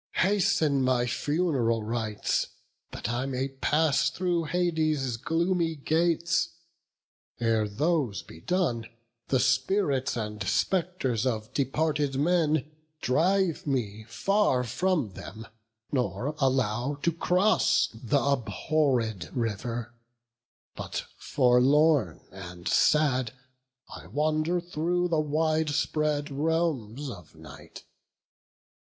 Hasten 0.23 0.81
my 0.81 1.05
fun'ral 1.05 1.83
rites, 1.83 2.47
that 2.91 3.07
I 3.07 3.27
may 3.27 3.49
pass 3.49 4.09
Through 4.09 4.45
Hades' 4.45 5.15
gloomy 5.15 5.75
gates; 5.75 6.49
ere 7.39 7.67
those 7.67 8.23
be 8.23 8.39
done, 8.41 8.87
The 9.27 9.39
spirits 9.39 10.17
and 10.17 10.41
spectres 10.41 11.27
of 11.27 11.53
departed 11.53 12.15
men 12.15 12.71
Drive 13.01 13.67
me 13.67 14.05
far 14.07 14.63
from 14.63 15.11
them, 15.11 15.45
nor 15.91 16.33
allow 16.39 16.95
to 17.03 17.11
cross 17.11 17.85
Th' 17.89 18.13
abhorred 18.17 19.29
river; 19.33 19.93
but 20.75 21.05
forlorn 21.19 22.21
and 22.31 22.67
sad 22.67 23.33
I 23.87 24.07
wander 24.07 24.59
through 24.59 25.09
the 25.09 25.19
wide 25.19 25.69
spread 25.69 26.31
realms 26.31 27.07
of 27.11 27.35
night. 27.35 27.83